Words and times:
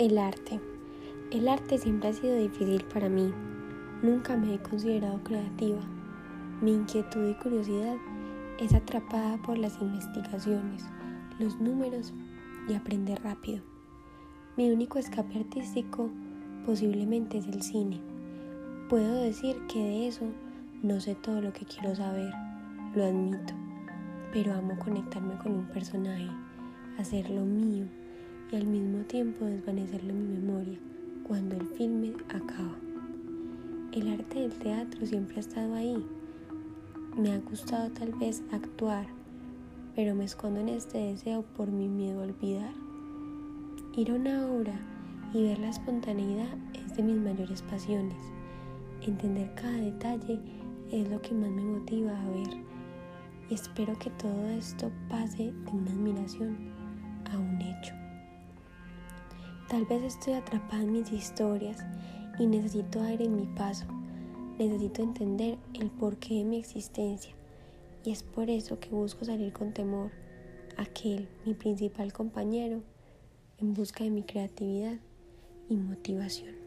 El 0.00 0.16
arte. 0.16 0.58
El 1.30 1.46
arte 1.46 1.76
siempre 1.76 2.08
ha 2.08 2.12
sido 2.14 2.34
difícil 2.34 2.82
para 2.84 3.10
mí. 3.10 3.34
Nunca 4.02 4.34
me 4.34 4.54
he 4.54 4.58
considerado 4.58 5.22
creativa. 5.22 5.82
Mi 6.62 6.72
inquietud 6.72 7.28
y 7.28 7.34
curiosidad 7.34 7.96
es 8.58 8.72
atrapada 8.72 9.36
por 9.42 9.58
las 9.58 9.78
investigaciones, 9.82 10.86
los 11.38 11.60
números 11.60 12.14
y 12.66 12.72
aprender 12.72 13.22
rápido. 13.22 13.62
Mi 14.56 14.70
único 14.70 14.98
escape 14.98 15.38
artístico 15.38 16.08
posiblemente 16.64 17.36
es 17.36 17.46
el 17.46 17.60
cine. 17.60 18.00
Puedo 18.88 19.20
decir 19.20 19.58
que 19.70 19.80
de 19.80 20.08
eso 20.08 20.24
no 20.82 20.98
sé 21.02 21.14
todo 21.14 21.42
lo 21.42 21.52
que 21.52 21.66
quiero 21.66 21.94
saber, 21.94 22.32
lo 22.94 23.04
admito, 23.04 23.52
pero 24.32 24.54
amo 24.54 24.78
conectarme 24.78 25.36
con 25.36 25.52
un 25.52 25.66
personaje, 25.66 26.30
hacer 26.96 27.28
lo 27.28 27.44
mío 27.44 27.84
y 28.50 28.56
al 28.56 28.66
mismo 28.66 29.04
tiempo 29.04 29.44
desvanecerlo 29.44 30.10
en 30.10 30.32
mi 30.32 30.38
memoria 30.38 30.78
cuando 31.22 31.56
el 31.56 31.66
filme 31.68 32.12
acaba. 32.28 32.76
El 33.92 34.08
arte 34.08 34.40
del 34.40 34.52
teatro 34.52 35.06
siempre 35.06 35.36
ha 35.36 35.40
estado 35.40 35.74
ahí. 35.74 36.04
Me 37.16 37.32
ha 37.32 37.38
gustado 37.38 37.90
tal 37.90 38.12
vez 38.12 38.42
actuar, 38.50 39.06
pero 39.94 40.14
me 40.14 40.24
escondo 40.24 40.60
en 40.60 40.68
este 40.68 40.98
deseo 40.98 41.42
por 41.56 41.68
mi 41.68 41.88
miedo 41.88 42.20
a 42.20 42.24
olvidar. 42.24 42.72
Ir 43.96 44.10
a 44.10 44.14
una 44.14 44.46
obra 44.46 44.74
y 45.32 45.42
ver 45.42 45.58
la 45.58 45.70
espontaneidad 45.70 46.56
es 46.74 46.96
de 46.96 47.02
mis 47.02 47.16
mayores 47.16 47.62
pasiones. 47.62 48.18
Entender 49.02 49.54
cada 49.54 49.76
detalle 49.76 50.40
es 50.90 51.08
lo 51.08 51.20
que 51.22 51.34
más 51.34 51.50
me 51.50 51.62
motiva 51.62 52.20
a 52.20 52.30
ver. 52.30 52.64
Y 53.48 53.54
espero 53.54 53.96
que 53.98 54.10
todo 54.10 54.46
esto 54.50 54.90
pase 55.08 55.52
de 55.52 55.70
una 55.72 55.90
admiración 55.90 56.56
a 57.32 57.38
un 57.38 57.60
hecho. 57.60 57.99
Tal 59.70 59.86
vez 59.86 60.02
estoy 60.02 60.32
atrapada 60.32 60.82
en 60.82 60.90
mis 60.90 61.12
historias 61.12 61.78
y 62.40 62.46
necesito 62.46 63.00
aire 63.02 63.26
en 63.26 63.36
mi 63.36 63.46
paso. 63.46 63.86
Necesito 64.58 65.00
entender 65.00 65.58
el 65.74 65.92
porqué 65.92 66.34
de 66.34 66.44
mi 66.44 66.58
existencia. 66.58 67.32
Y 68.02 68.10
es 68.10 68.24
por 68.24 68.50
eso 68.50 68.80
que 68.80 68.88
busco 68.88 69.24
salir 69.24 69.52
con 69.52 69.72
temor, 69.72 70.10
aquel, 70.76 71.28
mi 71.46 71.54
principal 71.54 72.12
compañero, 72.12 72.82
en 73.58 73.72
busca 73.72 74.02
de 74.02 74.10
mi 74.10 74.24
creatividad 74.24 74.98
y 75.68 75.76
motivación. 75.76 76.59